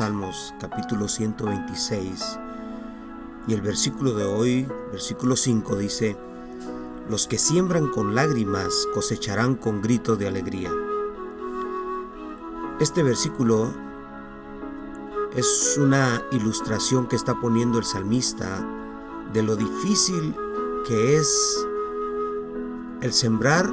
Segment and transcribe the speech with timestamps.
[0.00, 2.38] Salmos capítulo 126
[3.46, 6.16] y el versículo de hoy, versículo 5 dice,
[7.10, 10.70] Los que siembran con lágrimas cosecharán con grito de alegría.
[12.80, 13.74] Este versículo
[15.36, 18.66] es una ilustración que está poniendo el salmista
[19.34, 20.34] de lo difícil
[20.88, 21.66] que es
[23.02, 23.70] el sembrar,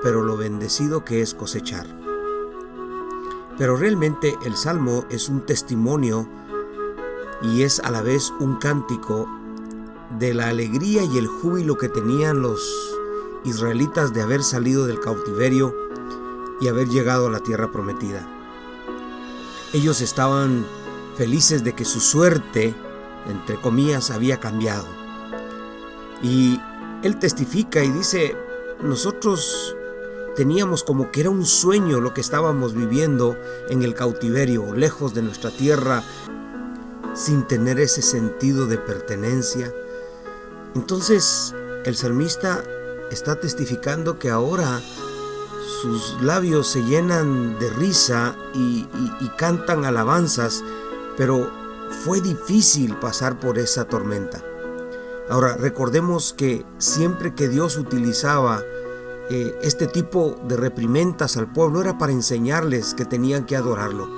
[0.00, 2.09] pero lo bendecido que es cosechar.
[3.58, 6.28] Pero realmente el salmo es un testimonio
[7.42, 9.28] y es a la vez un cántico
[10.18, 12.60] de la alegría y el júbilo que tenían los
[13.44, 15.74] israelitas de haber salido del cautiverio
[16.60, 18.26] y haber llegado a la tierra prometida.
[19.72, 20.66] Ellos estaban
[21.16, 22.74] felices de que su suerte,
[23.26, 24.86] entre comillas, había cambiado.
[26.22, 26.60] Y
[27.02, 28.36] él testifica y dice,
[28.82, 29.76] nosotros
[30.36, 33.36] teníamos como que era un sueño lo que estábamos viviendo
[33.68, 36.02] en el cautiverio, lejos de nuestra tierra,
[37.14, 39.72] sin tener ese sentido de pertenencia.
[40.74, 42.62] Entonces el salmista
[43.10, 44.80] está testificando que ahora
[45.82, 48.86] sus labios se llenan de risa y,
[49.38, 50.62] cantan alabanzas,
[51.16, 51.50] pero
[52.04, 54.44] fue difícil pasar por esa tormenta.
[55.30, 58.62] Ahora, recordemos que siempre que Dios utilizaba
[59.32, 64.10] eh, este tipo de reprimentas al pueblo era para enseñarles que tenían que adorarlo.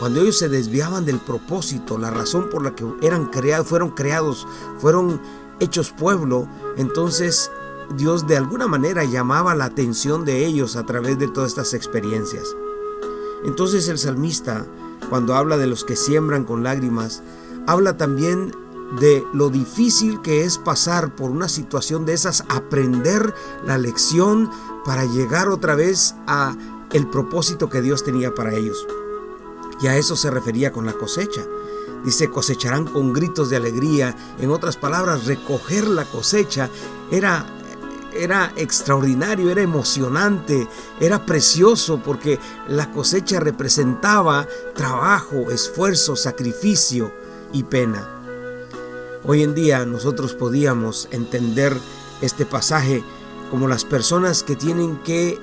[0.00, 4.48] Cuando ellos se desviaban del propósito, la razón por la que eran creados, fueron creados,
[4.78, 5.20] fueron
[5.60, 6.48] hechos pueblo,
[6.78, 7.50] entonces
[7.96, 12.56] Dios de alguna manera llamaba la atención de ellos a través de todas estas experiencias.
[13.44, 14.66] Entonces el salmista,
[15.10, 17.22] cuando habla de los que siembran con lágrimas,
[17.66, 18.52] habla también
[19.00, 23.34] de lo difícil que es pasar por una situación de esas, aprender
[23.66, 24.50] la lección
[24.84, 26.56] para llegar otra vez a
[26.92, 28.86] el propósito que Dios tenía para ellos.
[29.80, 31.42] Y a eso se refería con la cosecha.
[32.04, 34.14] Dice, cosecharán con gritos de alegría.
[34.38, 36.70] En otras palabras, recoger la cosecha
[37.10, 37.46] era
[38.16, 40.68] era extraordinario, era emocionante,
[41.00, 42.38] era precioso porque
[42.68, 47.12] la cosecha representaba trabajo, esfuerzo, sacrificio
[47.52, 48.23] y pena.
[49.26, 51.74] Hoy en día nosotros podíamos entender
[52.20, 53.02] este pasaje
[53.50, 55.38] como las personas que tienen que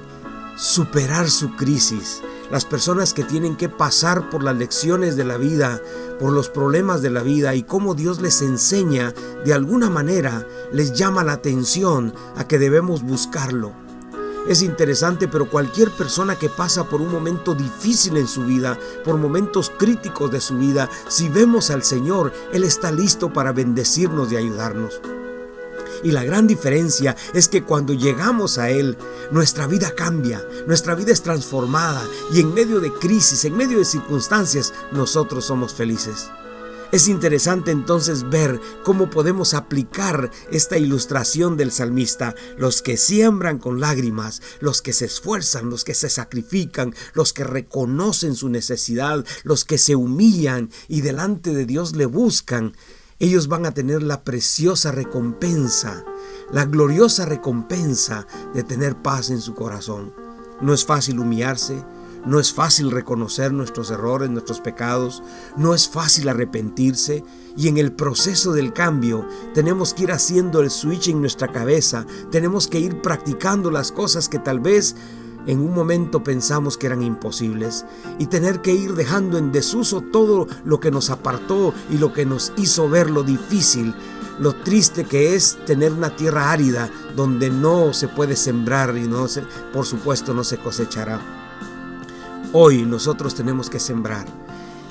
[0.56, 2.22] superar su crisis,
[2.52, 5.82] las personas que tienen que pasar por las lecciones de la vida,
[6.20, 9.16] por los problemas de la vida y cómo Dios les enseña,
[9.46, 13.74] de alguna manera les llama la atención a que debemos buscarlo,
[14.48, 19.18] es interesante, pero cualquier persona que pasa por un momento difícil en su vida, por
[19.18, 24.38] momentos críticos de su vida, si vemos al Señor, Él está listo para bendecirnos y
[24.38, 25.00] ayudarnos.
[26.04, 28.98] Y la gran diferencia es que cuando llegamos a Él,
[29.30, 32.04] nuestra vida cambia, nuestra vida es transformada
[32.34, 36.32] y en medio de crisis, en medio de circunstancias, nosotros somos felices.
[36.92, 42.36] Es interesante entonces ver cómo podemos aplicar esta ilustración del salmista.
[42.58, 47.46] Los que siembran con lágrimas, los que se esfuerzan, los que se sacrifican, los que
[47.46, 52.74] reconocen su necesidad, los que se humillan y delante de Dios le buscan,
[53.20, 56.04] ellos van a tener la preciosa recompensa,
[56.52, 60.14] la gloriosa recompensa de tener paz en su corazón.
[60.60, 61.82] No es fácil humillarse,
[62.26, 65.24] no es fácil reconocer nuestros errores, nuestros pecados,
[65.58, 67.24] no es fácil arrepentirse.
[67.58, 72.06] Y en el proceso del cambio tenemos que ir haciendo el switch en nuestra cabeza,
[72.32, 74.96] tenemos que ir practicando las cosas que tal vez
[75.48, 77.86] en un momento pensamos que eran imposibles.
[78.20, 82.26] Y tener que ir dejando en desuso todo lo que nos apartó y lo que
[82.26, 83.94] nos hizo ver lo difícil,
[84.40, 89.26] lo triste que es tener una tierra árida donde no se puede sembrar y no
[89.74, 91.41] por supuesto no se cosechará.
[92.54, 94.26] Hoy nosotros tenemos que sembrar.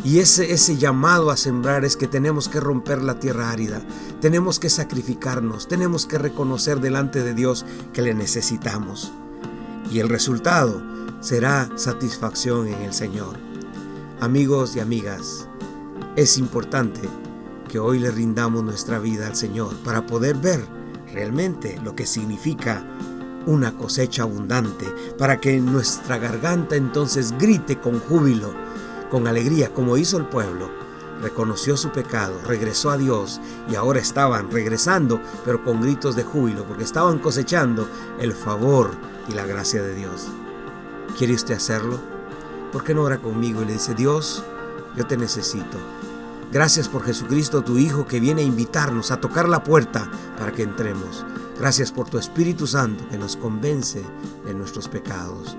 [0.02, 3.82] Y ese, ese llamado a sembrar es que tenemos que romper la tierra árida,
[4.22, 9.12] tenemos que sacrificarnos, tenemos que reconocer delante de Dios que le necesitamos.
[9.90, 10.82] Y el resultado
[11.20, 13.36] será satisfacción en el Señor.
[14.20, 15.46] Amigos y amigas,
[16.16, 17.02] es importante
[17.68, 20.66] que hoy le rindamos nuestra vida al Señor para poder ver
[21.12, 22.84] realmente lo que significa
[23.46, 24.86] una cosecha abundante,
[25.18, 28.52] para que nuestra garganta entonces grite con júbilo,
[29.10, 30.70] con alegría, como hizo el pueblo.
[31.22, 33.40] Reconoció su pecado, regresó a Dios
[33.70, 37.86] y ahora estaban regresando, pero con gritos de júbilo, porque estaban cosechando
[38.18, 38.90] el favor
[39.28, 40.28] y la gracia de Dios.
[41.18, 41.98] ¿Quiere usted hacerlo?
[42.72, 44.42] ¿Por qué no ora conmigo y le dice, Dios,
[44.96, 45.76] yo te necesito?
[46.52, 50.64] Gracias por Jesucristo, tu Hijo, que viene a invitarnos a tocar la puerta para que
[50.64, 51.24] entremos.
[51.60, 54.02] Gracias por tu Espíritu Santo que nos convence
[54.44, 55.56] de nuestros pecados.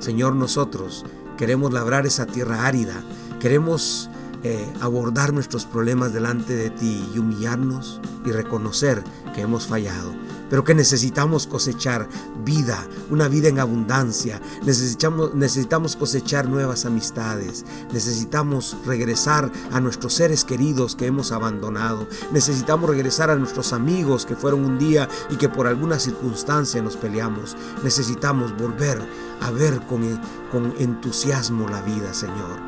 [0.00, 1.06] Señor, nosotros
[1.38, 3.02] queremos labrar esa tierra árida,
[3.40, 4.10] queremos
[4.42, 9.02] eh, abordar nuestros problemas delante de ti y humillarnos y reconocer
[9.34, 10.12] que hemos fallado,
[10.50, 12.08] pero que necesitamos cosechar
[12.44, 20.44] vida, una vida en abundancia, necesitamos, necesitamos cosechar nuevas amistades, necesitamos regresar a nuestros seres
[20.44, 25.48] queridos que hemos abandonado, necesitamos regresar a nuestros amigos que fueron un día y que
[25.48, 29.00] por alguna circunstancia nos peleamos, necesitamos volver
[29.40, 30.20] a ver con,
[30.50, 32.58] con entusiasmo la vida, Señor.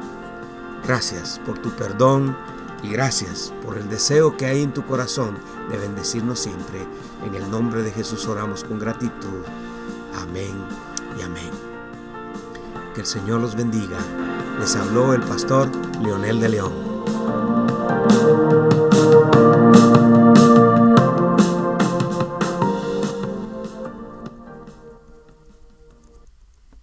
[0.86, 2.36] Gracias por tu perdón
[2.86, 5.38] gracias por el deseo que hay en tu corazón
[5.70, 6.86] de bendecirnos siempre.
[7.24, 9.42] En el nombre de Jesús oramos con gratitud.
[10.14, 10.54] Amén
[11.18, 11.50] y amén.
[12.94, 13.98] Que el Señor los bendiga.
[14.58, 15.70] Les habló el pastor
[16.02, 16.86] Leonel de León.